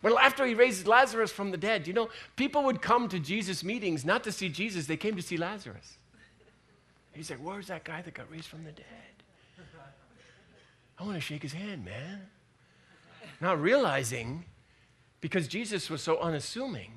[0.03, 3.63] Well, after he raises Lazarus from the dead, you know, people would come to Jesus'
[3.63, 5.97] meetings not to see Jesus, they came to see Lazarus.
[7.13, 8.85] He's like, Where's that guy that got raised from the dead?
[10.99, 12.23] I want to shake his hand, man.
[13.41, 14.45] Not realizing,
[15.21, 16.93] because Jesus was so unassuming,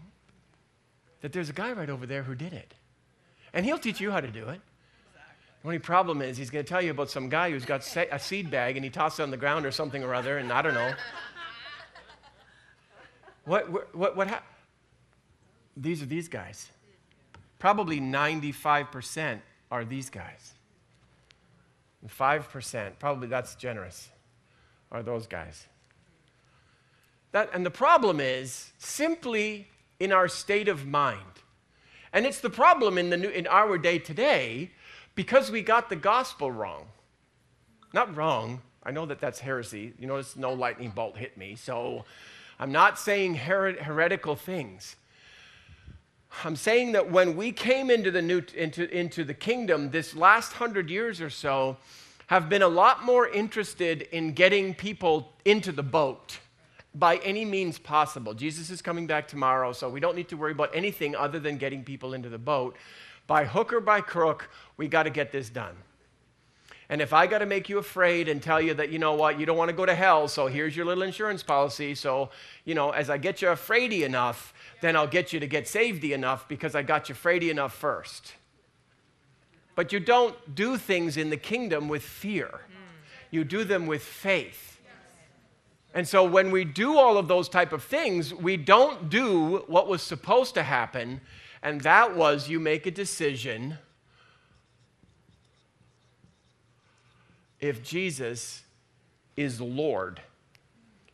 [1.21, 2.75] that there's a guy right over there who did it.
[3.53, 4.61] And he'll teach you how to do it.
[5.61, 8.19] The only problem is he's going to tell you about some guy who's got a
[8.19, 10.61] seed bag and he tossed it on the ground or something or other, and I
[10.61, 10.93] don't know.
[13.45, 14.49] What, what, what, happened?
[15.77, 16.69] These are these guys.
[17.59, 19.39] Probably 95%
[19.71, 20.53] are these guys.
[22.01, 24.09] And 5%, probably that's generous,
[24.91, 25.65] are those guys.
[27.31, 29.67] That, and the problem is simply
[29.99, 31.19] in our state of mind.
[32.13, 34.71] And it's the problem in, the new, in our day today
[35.15, 36.87] because we got the gospel wrong.
[37.93, 38.61] Not wrong.
[38.83, 39.93] I know that that's heresy.
[39.99, 41.55] You notice no lightning bolt hit me.
[41.55, 42.05] So
[42.59, 44.95] I'm not saying her- heretical things.
[46.43, 50.53] I'm saying that when we came into the, new, into, into the kingdom this last
[50.53, 51.77] hundred years or so,
[52.27, 56.39] have been a lot more interested in getting people into the boat
[56.95, 58.33] by any means possible.
[58.33, 61.57] Jesus is coming back tomorrow, so we don't need to worry about anything other than
[61.57, 62.75] getting people into the boat.
[63.27, 65.75] By hook or by crook, we got to get this done.
[66.89, 69.39] And if I got to make you afraid and tell you that, you know what,
[69.39, 71.95] you don't want to go to hell, so here's your little insurance policy.
[71.95, 72.29] So,
[72.63, 76.11] you know, as I get you afraidy enough, then I'll get you to get savedy
[76.11, 78.35] enough because I got you afraidy enough first.
[79.73, 82.61] But you don't do things in the kingdom with fear,
[83.31, 84.79] you do them with faith.
[85.95, 89.87] And so when we do all of those type of things, we don't do what
[89.87, 91.21] was supposed to happen,
[91.63, 93.77] and that was you make a decision
[97.65, 98.63] if Jesus
[99.35, 100.21] is Lord.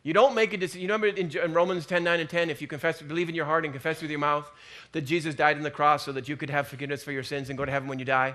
[0.02, 0.82] You don't make a decision.
[0.82, 3.64] You remember in, Romans 10 9 and 10, if you confess, believe in your heart
[3.64, 4.50] and confess with your mouth
[4.92, 7.48] that Jesus died on the cross so that you could have forgiveness for your sins
[7.48, 8.34] and go to heaven when you die?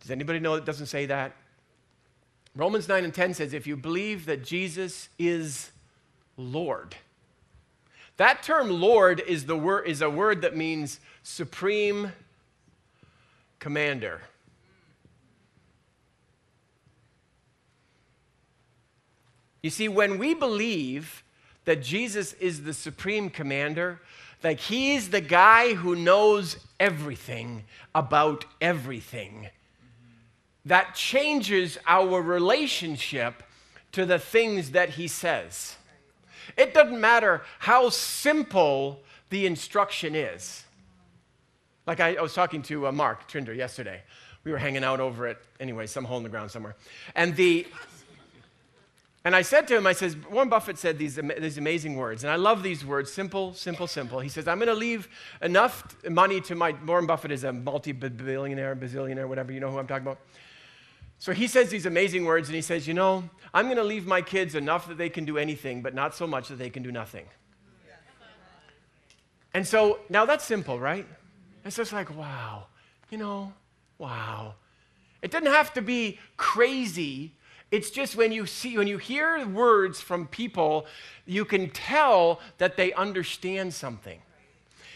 [0.00, 1.32] Does anybody know it doesn't say that?
[2.54, 5.70] Romans 9 and 10 says, if you believe that Jesus is
[6.36, 6.96] Lord,
[8.16, 12.12] that term Lord is, the word, is a word that means supreme
[13.58, 14.22] commander.
[19.66, 21.24] You see, when we believe
[21.64, 24.00] that Jesus is the supreme commander,
[24.44, 29.48] like he's the guy who knows everything about everything,
[30.66, 33.42] that changes our relationship
[33.90, 35.74] to the things that he says.
[36.56, 39.00] It doesn't matter how simple
[39.30, 40.62] the instruction is.
[41.88, 44.02] Like I, I was talking to uh, Mark Trinder yesterday.
[44.44, 46.76] We were hanging out over at, anyway, some hole in the ground somewhere.
[47.16, 47.66] And the,
[49.26, 52.30] and I said to him, I says, Warren Buffett said these, these amazing words, and
[52.30, 54.20] I love these words, simple, simple, simple.
[54.20, 55.08] He says, I'm going to leave
[55.42, 59.88] enough money to my, Warren Buffett is a multi-billionaire, bazillionaire, whatever, you know who I'm
[59.88, 60.20] talking about.
[61.18, 64.06] So he says these amazing words, and he says, you know, I'm going to leave
[64.06, 66.84] my kids enough that they can do anything, but not so much that they can
[66.84, 67.26] do nothing.
[69.54, 71.04] And so now that's simple, right?
[71.64, 72.66] It's just like, wow,
[73.10, 73.52] you know,
[73.98, 74.54] wow.
[75.20, 77.32] It doesn't have to be crazy
[77.70, 80.86] it's just when you see, when you hear words from people,
[81.26, 84.20] you can tell that they understand something.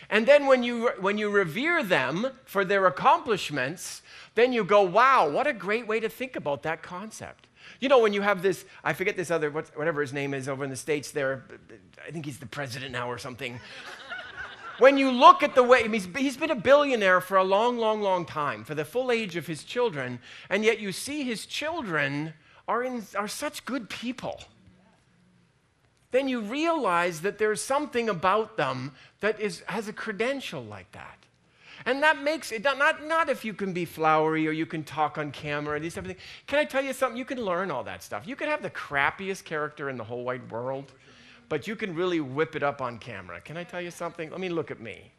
[0.09, 4.03] And then when you, when you revere them for their accomplishments,
[4.35, 7.47] then you go, wow, what a great way to think about that concept.
[7.79, 10.65] You know, when you have this, I forget this other, whatever his name is over
[10.65, 11.45] in the States there,
[12.07, 13.61] I think he's the president now or something.
[14.79, 18.03] when you look at the way, he's, he's been a billionaire for a long, long,
[18.03, 22.35] long time, for the full age of his children, and yet you see his children
[22.71, 24.41] are, in, are such good people.
[26.13, 31.19] Then you realize that there's something about them that is, has a credential like that.
[31.85, 35.19] And that makes it not, not if you can be flowery or you can talk
[35.19, 36.21] on camera and these type of things.
[36.47, 37.17] Can I tell you something?
[37.17, 38.25] You can learn all that stuff.
[38.25, 40.93] You can have the crappiest character in the whole wide world,
[41.49, 43.41] but you can really whip it up on camera.
[43.41, 44.31] Can I tell you something?
[44.31, 45.11] Let me look at me.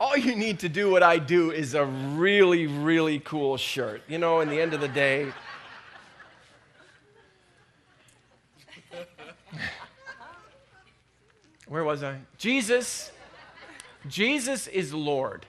[0.00, 4.02] All you need to do what I do is a really, really cool shirt.
[4.08, 5.32] You know, in the end of the day,
[11.66, 12.18] where was I?
[12.36, 13.10] Jesus,
[14.06, 15.46] Jesus is Lord.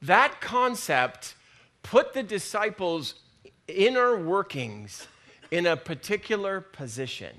[0.00, 1.34] That concept
[1.82, 3.14] put the disciples'
[3.66, 5.08] inner workings
[5.50, 7.36] in a particular position.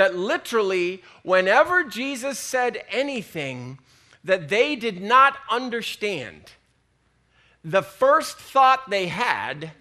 [0.00, 3.78] That literally, whenever Jesus said anything
[4.24, 6.52] that they did not understand,
[7.62, 9.72] the first thought they had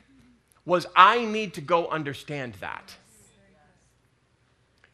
[0.65, 2.97] was, I need to go understand that.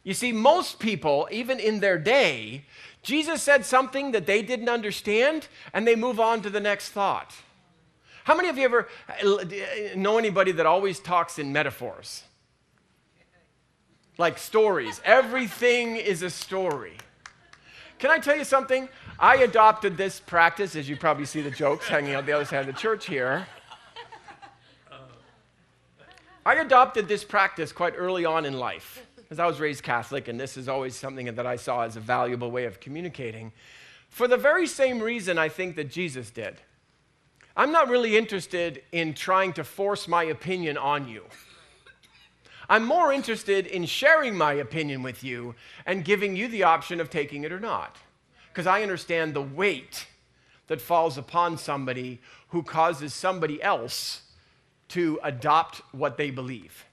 [0.03, 2.65] You see, most people, even in their day,
[3.01, 7.33] Jesus said something that they didn't understand, and they move on to the next thought.
[8.25, 9.43] How many of you ever uh,
[9.95, 12.25] know anybody that always talks in metaphors?
[14.17, 15.01] Like stories.
[15.03, 16.97] Everything is a story.
[17.99, 18.89] Can I tell you something?
[19.19, 22.61] I adopted this practice, as you probably see the jokes hanging out the other side
[22.61, 23.47] of the church here.
[26.45, 30.39] I adopted this practice quite early on in life because I was raised Catholic, and
[30.39, 33.51] this is always something that I saw as a valuable way of communicating.
[34.09, 36.61] For the very same reason I think that Jesus did.
[37.57, 41.23] I'm not really interested in trying to force my opinion on you.
[42.69, 47.09] I'm more interested in sharing my opinion with you and giving you the option of
[47.09, 47.97] taking it or not.
[48.51, 50.07] Because I understand the weight
[50.67, 54.21] that falls upon somebody who causes somebody else
[54.89, 56.85] to adopt what they believe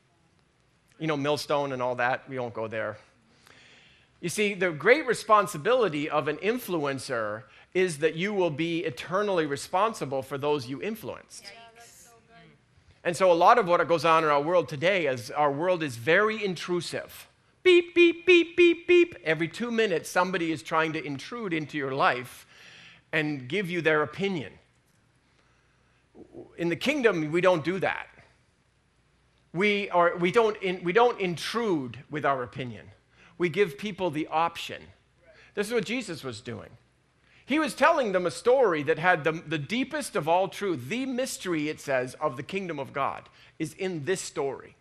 [1.02, 2.28] you know, millstone and all that.
[2.28, 2.96] We won't go there.
[4.20, 7.42] You see, the great responsibility of an influencer
[7.74, 11.50] is that you will be eternally responsible for those you influenced.
[13.04, 15.82] And so, a lot of what goes on in our world today is our world
[15.82, 17.28] is very intrusive.
[17.62, 19.16] Beep, beep, beep, beep, beep.
[19.24, 22.46] Every two minutes, somebody is trying to intrude into your life
[23.12, 24.52] and give you their opinion.
[26.56, 28.08] In the kingdom, we don't do that
[29.52, 32.86] we, are, we, don't in, we don't intrude with our opinion.
[33.38, 34.82] We give people the option.
[35.54, 36.70] This is what Jesus was doing.
[37.44, 40.88] He was telling them a story that had the, the deepest of all truth.
[40.88, 43.28] The mystery, it says, of the kingdom of God
[43.58, 44.76] is in this story.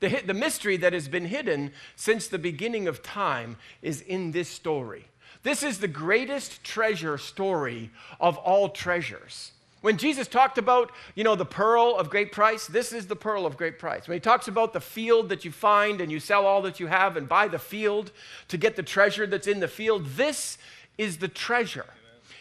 [0.00, 4.48] The, the mystery that has been hidden since the beginning of time is in this
[4.48, 5.06] story.
[5.42, 9.52] This is the greatest treasure story of all treasures.
[9.80, 13.46] When Jesus talked about, you know, the pearl of great price, this is the pearl
[13.46, 14.08] of great price.
[14.08, 16.88] When he talks about the field that you find and you sell all that you
[16.88, 18.10] have and buy the field
[18.48, 20.58] to get the treasure that's in the field, this
[20.98, 21.86] is the treasure.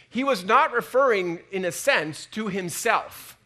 [0.10, 3.38] He was not referring, in a sense, to himself,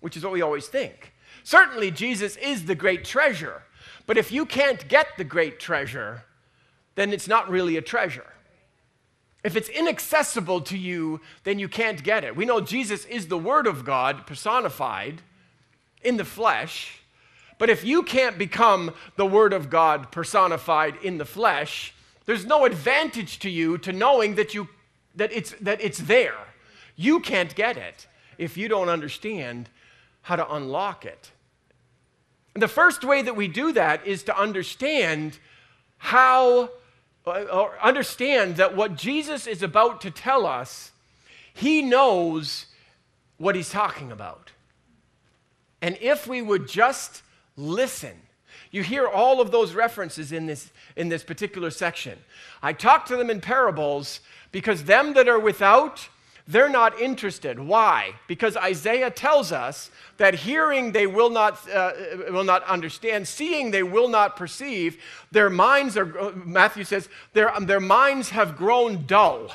[0.00, 1.12] which is what we always think.
[1.44, 3.62] Certainly, Jesus is the great treasure,
[4.06, 6.24] but if you can't get the great treasure,
[6.96, 8.26] then it's not really a treasure.
[9.42, 12.36] If it's inaccessible to you, then you can't get it.
[12.36, 15.22] We know Jesus is the Word of God personified
[16.02, 17.00] in the flesh.
[17.58, 21.94] But if you can't become the Word of God personified in the flesh,
[22.30, 24.68] there's no advantage to you to knowing that, you,
[25.16, 26.36] that, it's, that it's there.
[26.94, 28.06] You can't get it
[28.38, 29.68] if you don't understand
[30.22, 31.32] how to unlock it.
[32.54, 35.40] And the first way that we do that is to understand
[35.98, 36.70] how
[37.26, 40.92] uh, or understand that what Jesus is about to tell us,
[41.52, 42.66] he knows
[43.38, 44.52] what he's talking about.
[45.82, 47.22] And if we would just
[47.56, 48.14] listen,
[48.70, 52.18] you hear all of those references in this, in this particular section.
[52.62, 54.20] I talk to them in parables
[54.52, 56.08] because them that are without,
[56.46, 57.58] they're not interested.
[57.58, 58.14] Why?
[58.26, 61.92] Because Isaiah tells us that hearing they will not, uh,
[62.30, 65.00] will not understand, seeing they will not perceive.
[65.30, 69.52] Their minds are, Matthew says, their, their minds have grown dull.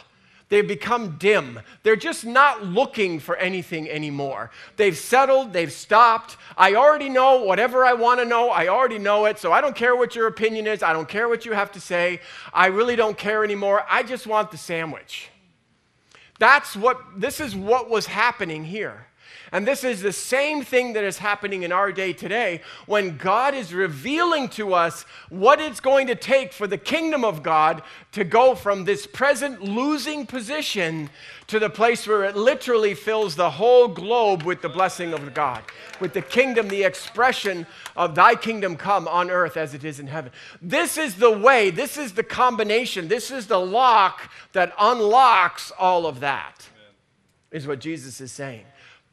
[0.49, 1.59] They've become dim.
[1.81, 4.51] They're just not looking for anything anymore.
[4.75, 6.37] They've settled, they've stopped.
[6.55, 9.75] I already know whatever I want to know, I already know it, so I don't
[9.75, 10.83] care what your opinion is.
[10.83, 12.21] I don't care what you have to say.
[12.53, 13.85] I really don't care anymore.
[13.89, 15.29] I just want the sandwich.
[16.37, 19.07] That's what, this is what was happening here.
[19.55, 23.53] And this is the same thing that is happening in our day today when God
[23.53, 27.81] is revealing to us what it's going to take for the kingdom of God
[28.11, 31.09] to go from this present losing position
[31.47, 35.63] to the place where it literally fills the whole globe with the blessing of God,
[36.01, 40.07] with the kingdom, the expression of thy kingdom come on earth as it is in
[40.07, 40.33] heaven.
[40.61, 46.05] This is the way, this is the combination, this is the lock that unlocks all
[46.05, 46.67] of that,
[47.51, 48.65] is what Jesus is saying.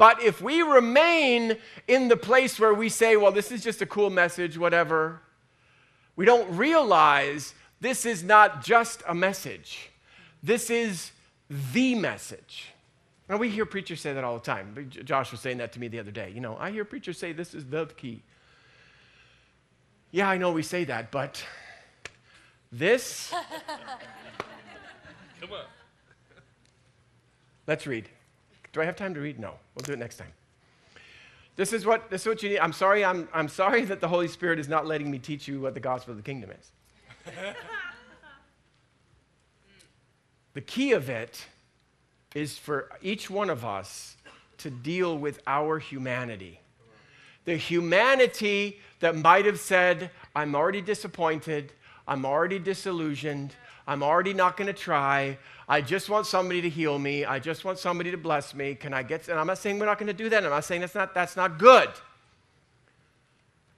[0.03, 3.87] But if we remain in the place where we say, well, this is just a
[3.87, 5.21] cool message, whatever,
[6.17, 9.91] we don't realize this is not just a message.
[10.43, 11.13] This is
[11.49, 12.73] the message.
[13.29, 14.91] Now, we hear preachers say that all the time.
[15.05, 16.33] Josh was saying that to me the other day.
[16.35, 18.25] You know, I hear preachers say this is the key.
[20.11, 21.45] Yeah, I know we say that, but
[22.73, 23.31] this.
[25.41, 25.65] Come on.
[27.69, 28.09] Let's read.
[28.73, 29.39] Do I have time to read?
[29.39, 29.55] No.
[29.75, 30.33] We'll do it next time.
[31.57, 32.59] This is what, this is what you need.
[32.59, 35.61] I'm sorry, I'm, I'm sorry that the Holy Spirit is not letting me teach you
[35.61, 36.73] what the gospel of the kingdom is.
[40.55, 41.45] the key of it
[42.35, 44.17] is for each one of us
[44.59, 46.61] to deal with our humanity.
[47.45, 51.73] The humanity that might have said, I'm already disappointed,
[52.09, 53.55] I'm already disillusioned,
[53.87, 55.39] I'm already not going to try.
[55.69, 57.25] I just want somebody to heal me.
[57.25, 58.75] I just want somebody to bless me.
[58.75, 59.29] Can I get?
[59.29, 60.45] And I'm not saying we're not going to do that.
[60.45, 61.91] I'm not saying that's not that's not good.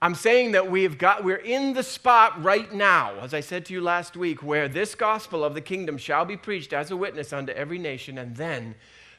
[0.03, 3.73] I'm saying that we've got we're in the spot right now, as I said to
[3.73, 7.33] you last week, where this gospel of the kingdom shall be preached as a witness
[7.33, 8.75] unto every nation, and then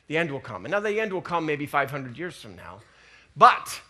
[0.07, 0.65] the end will come.
[0.65, 2.81] And now the end will come maybe 500 years from now.
[3.36, 3.81] But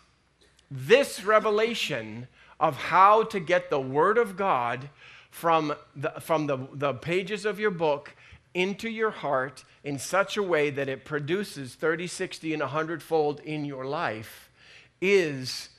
[0.72, 2.28] this revelation
[2.60, 4.90] of how to get the word of God
[5.36, 8.16] from the, from the, the pages of your book
[8.54, 13.42] into your heart in such a way that it produces 30, 60, and 100 fold
[13.42, 14.50] in your life
[15.02, 15.72] is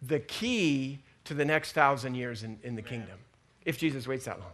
[0.00, 3.18] the key to the next thousand years in, in the kingdom,
[3.64, 4.52] if Jesus waits that long.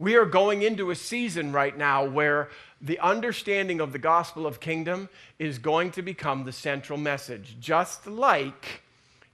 [0.00, 2.48] We are going into a season right now where
[2.80, 8.08] the understanding of the gospel of kingdom is going to become the central message, just
[8.08, 8.82] like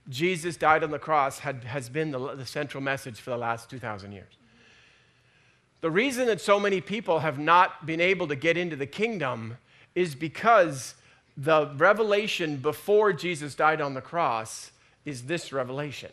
[0.09, 3.69] Jesus died on the cross had, has been the, the central message for the last
[3.69, 4.33] 2,000 years.
[5.81, 9.57] The reason that so many people have not been able to get into the kingdom
[9.95, 10.95] is because
[11.35, 14.71] the revelation before Jesus died on the cross
[15.05, 16.11] is this revelation.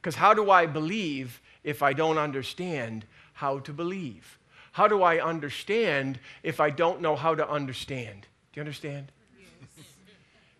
[0.00, 3.04] Because how do I believe if I don't understand
[3.34, 4.38] how to believe?
[4.72, 8.22] How do I understand if I don't know how to understand?
[8.52, 9.12] Do you understand?
[9.38, 9.86] Yes.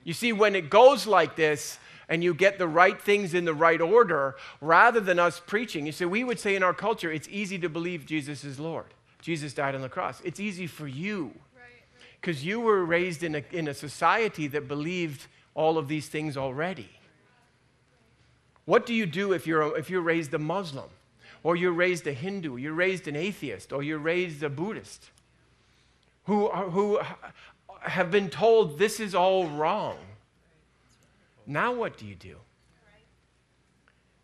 [0.05, 1.79] You see, when it goes like this,
[2.09, 5.87] and you get the right things in the right order rather than us preaching.
[5.87, 8.87] You see, we would say in our culture, it's easy to believe Jesus is Lord.
[9.21, 10.21] Jesus died on the cross.
[10.25, 11.33] It's easy for you
[12.21, 16.37] because you were raised in a, in a society that believed all of these things
[16.37, 16.89] already.
[18.65, 20.89] What do you do if you're, if you're raised a Muslim,
[21.43, 25.11] or you're raised a Hindu, you're raised an atheist, or you're raised a Buddhist,
[26.25, 27.01] who, who
[27.81, 29.97] have been told this is all wrong?
[31.49, 32.36] Now, what do you do?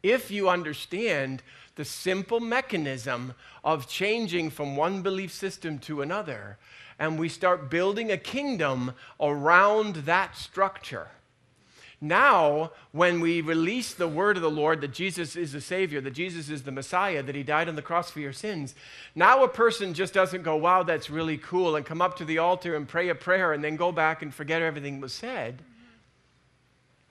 [0.02, 1.42] If you understand
[1.76, 6.58] the simple mechanism of changing from one belief system to another,
[6.98, 11.08] and we start building a kingdom around that structure.
[11.98, 16.10] Now, when we release the word of the Lord that Jesus is the Savior, that
[16.10, 18.74] Jesus is the Messiah, that He died on the cross for your sins,
[19.14, 22.36] now a person just doesn't go, wow, that's really cool, and come up to the
[22.36, 25.62] altar and pray a prayer and then go back and forget everything was said.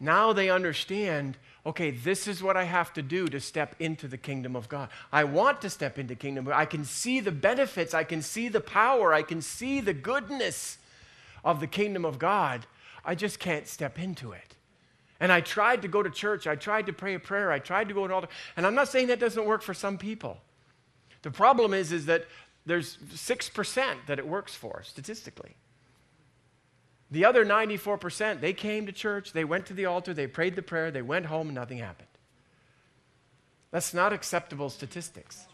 [0.03, 4.17] Now they understand, okay, this is what I have to do to step into the
[4.17, 4.89] kingdom of God.
[5.13, 6.49] I want to step into kingdom.
[6.53, 10.77] I can see the benefits, I can see the power, I can see the goodness
[11.45, 12.65] of the kingdom of God.
[13.05, 14.55] I just can't step into it.
[15.21, 17.87] And I tried to go to church, I tried to pray a prayer, I tried
[17.87, 18.27] to go to altar,
[18.57, 20.37] and I'm not saying that doesn't work for some people.
[21.21, 22.25] The problem is, is that
[22.65, 25.55] there's 6% that it works for statistically.
[27.13, 30.63] The other 94%, they came to church, they went to the altar, they prayed the
[30.63, 32.07] prayer, they went home, and nothing happened.
[33.69, 35.45] That's not acceptable statistics.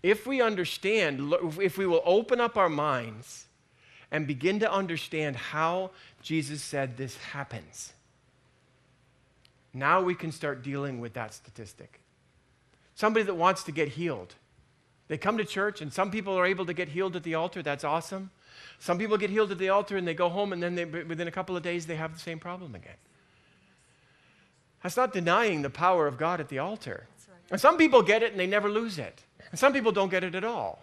[0.00, 3.46] If we understand, if we will open up our minds
[4.12, 5.90] and begin to understand how
[6.22, 7.94] Jesus said this happens,
[9.74, 11.98] now we can start dealing with that statistic.
[12.94, 14.36] Somebody that wants to get healed.
[15.08, 17.60] They come to church, and some people are able to get healed at the altar.
[17.60, 18.30] That's awesome.
[18.78, 21.28] Some people get healed at the altar and they go home, and then they, within
[21.28, 22.96] a couple of days, they have the same problem again.
[24.82, 27.06] That's not denying the power of God at the altar.
[27.28, 27.36] Right.
[27.50, 29.22] And some people get it and they never lose it.
[29.50, 30.80] And some people don't get it at all.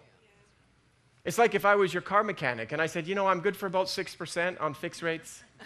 [1.24, 3.56] It's like if I was your car mechanic and I said, you know, I'm good
[3.56, 5.42] for about 6% on fixed rates.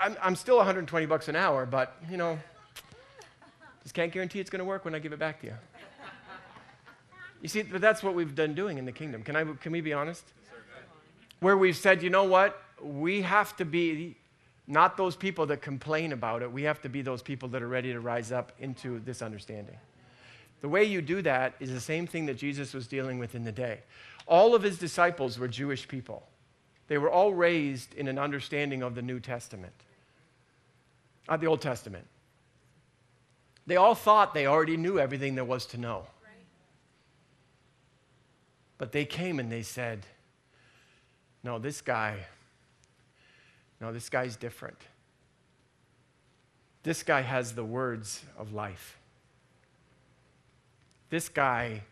[0.00, 2.38] I'm, I'm still 120 bucks an hour, but, you know,
[3.82, 5.54] just can't guarantee it's going to work when I give it back to you.
[7.44, 9.22] You see, but that's what we've done doing in the kingdom.
[9.22, 10.24] Can, I, can we be honest?
[11.40, 12.58] Where we've said, you know what?
[12.82, 14.16] We have to be
[14.66, 16.50] not those people that complain about it.
[16.50, 19.76] We have to be those people that are ready to rise up into this understanding.
[20.62, 23.44] The way you do that is the same thing that Jesus was dealing with in
[23.44, 23.80] the day.
[24.26, 26.26] All of his disciples were Jewish people,
[26.88, 29.74] they were all raised in an understanding of the New Testament,
[31.28, 32.06] uh, the Old Testament.
[33.66, 36.06] They all thought they already knew everything there was to know.
[38.78, 40.06] But they came and they said,
[41.42, 42.26] No, this guy,
[43.80, 44.78] no, this guy's different.
[46.82, 48.98] This guy has the words of life.
[51.10, 51.82] This guy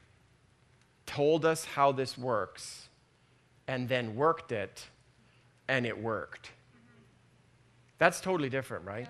[1.06, 2.88] told us how this works
[3.68, 4.86] and then worked it,
[5.68, 6.50] and it worked.
[7.98, 9.08] That's totally different, right?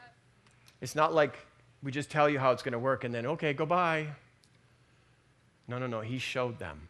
[0.81, 1.39] It's not like
[1.83, 4.09] we just tell you how it's going to work and then, okay, goodbye.
[5.67, 6.01] No, no, no.
[6.01, 6.89] He showed them.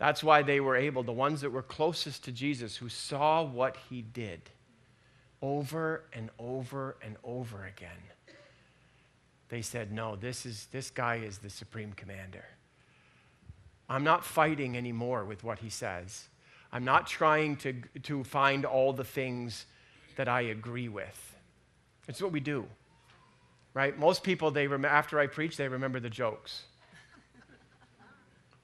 [0.00, 3.76] That's why they were able, the ones that were closest to Jesus, who saw what
[3.88, 4.50] he did
[5.40, 8.02] over and over and over again
[9.50, 12.44] they said, No, this, is, this guy is the supreme commander.
[13.88, 16.28] I'm not fighting anymore with what he says.
[16.72, 17.74] I'm not trying to,
[18.04, 19.66] to find all the things
[20.16, 21.36] that I agree with.
[22.06, 22.66] It's what we do,
[23.74, 23.98] right?
[23.98, 26.62] Most people, they rem- after I preach, they remember the jokes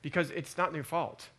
[0.07, 1.31] because it's not their fault.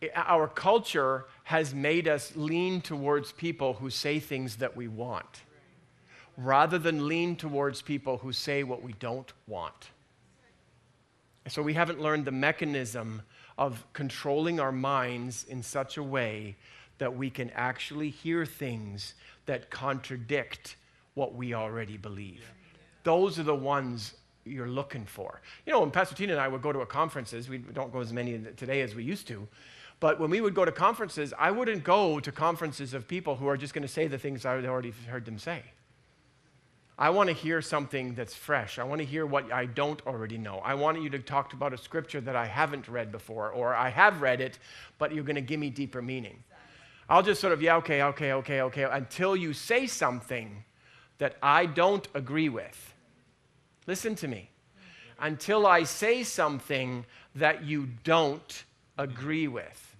[0.00, 5.42] It, our culture has made us lean towards people who say things that we want
[6.36, 9.90] rather than lean towards people who say what we don't want.
[11.48, 13.22] So we haven't learned the mechanism
[13.58, 16.54] of controlling our minds in such a way
[16.98, 19.14] that we can actually hear things
[19.46, 20.76] that contradict
[21.14, 22.44] what we already believe.
[23.02, 24.14] Those are the ones
[24.46, 25.40] you're looking for.
[25.66, 28.12] You know, when Pastor Tina and I would go to conferences, we don't go as
[28.12, 29.46] many today as we used to,
[29.98, 33.46] but when we would go to conferences, I wouldn't go to conferences of people who
[33.48, 35.62] are just going to say the things I had already heard them say.
[36.98, 38.78] I want to hear something that's fresh.
[38.78, 40.60] I want to hear what I don't already know.
[40.64, 43.90] I want you to talk about a scripture that I haven't read before, or I
[43.90, 44.58] have read it,
[44.98, 46.42] but you're going to give me deeper meaning.
[47.08, 50.64] I'll just sort of, yeah, okay, okay, okay, okay, until you say something
[51.18, 52.94] that I don't agree with.
[53.86, 54.50] Listen to me.
[55.18, 58.64] Until I say something that you don't
[58.98, 59.96] agree with.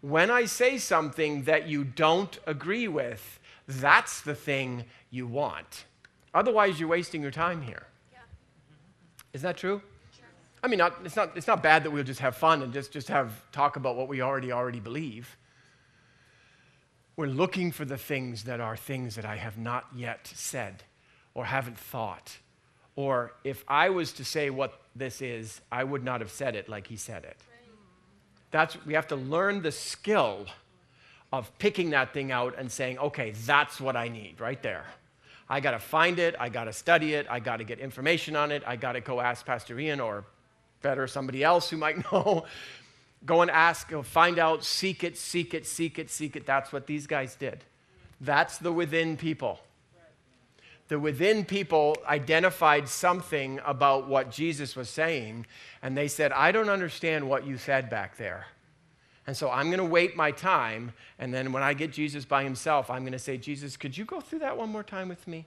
[0.00, 5.86] When I say something that you don't agree with, that's the thing you want.
[6.32, 7.86] Otherwise, you're wasting your time here.
[8.12, 8.18] Yeah.
[9.32, 9.82] Is that true?
[10.14, 10.26] Sure.
[10.62, 12.92] I mean, not, it's, not, it's not bad that we'll just have fun and just,
[12.92, 15.36] just have talk about what we already already believe.
[17.16, 20.84] We're looking for the things that are things that I have not yet said
[21.34, 22.36] or haven't thought.
[22.96, 26.68] Or if I was to say what this is, I would not have said it
[26.68, 27.36] like he said it.
[28.50, 30.46] That's, we have to learn the skill
[31.32, 34.86] of picking that thing out and saying, okay, that's what I need right there.
[35.48, 38.34] I got to find it, I got to study it, I got to get information
[38.34, 40.24] on it, I got to go ask Pastor Ian or
[40.82, 42.46] better somebody else who might know.
[43.24, 46.46] go and ask, find out, seek it, seek it, seek it, seek it.
[46.46, 47.64] That's what these guys did.
[48.20, 49.60] That's the within people.
[50.88, 55.46] The within people identified something about what Jesus was saying,
[55.82, 58.46] and they said, I don't understand what you said back there.
[59.26, 60.92] And so I'm going to wait my time.
[61.18, 64.04] And then when I get Jesus by himself, I'm going to say, Jesus, could you
[64.04, 65.46] go through that one more time with me?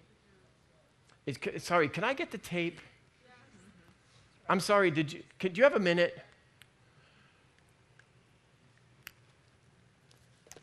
[1.25, 2.81] It's, sorry, can I get the tape?
[4.49, 6.19] I'm sorry, did you, could you have a minute?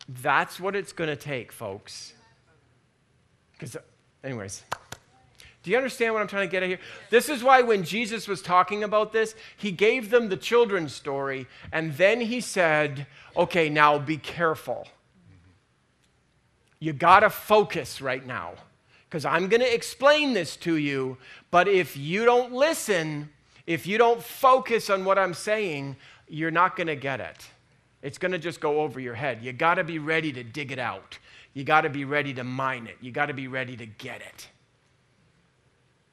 [0.08, 2.12] That's what it's going to take, folks.
[3.52, 3.76] Because,
[4.26, 4.64] anyways.
[5.62, 6.78] Do you understand what I'm trying to get at here?
[7.10, 11.46] This is why when Jesus was talking about this, he gave them the children's story,
[11.72, 13.06] and then he said,
[13.36, 14.86] okay, now be careful.
[16.78, 18.52] You got to focus right now
[19.08, 21.16] because I'm going to explain this to you,
[21.50, 23.30] but if you don't listen,
[23.66, 25.96] if you don't focus on what I'm saying,
[26.28, 27.46] you're not going to get it.
[28.02, 29.42] It's going to just go over your head.
[29.42, 31.18] You got to be ready to dig it out.
[31.56, 32.98] You got to be ready to mine it.
[33.00, 34.48] You got to be ready to get it.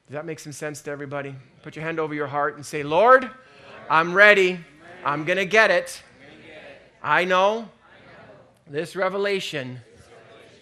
[0.07, 1.35] Does that make some sense to everybody?
[1.63, 3.29] Put your hand over your heart and say, Lord,
[3.89, 4.61] I'm ready.
[5.03, 6.01] I'm going to get it.
[7.03, 7.67] I know
[8.67, 9.81] this revelation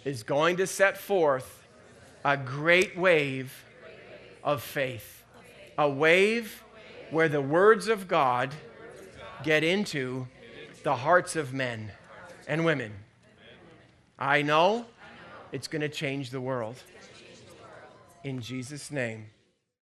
[0.03, 1.61] is going to set forth
[2.25, 3.53] a great wave
[4.43, 5.23] of faith.
[5.77, 6.63] A wave
[7.11, 8.49] where the words of God
[9.43, 10.27] get into
[10.81, 11.91] the hearts of men
[12.47, 12.93] and women.
[14.21, 14.85] I know
[15.51, 16.75] it's going to change the world.
[18.23, 19.25] In Jesus' name.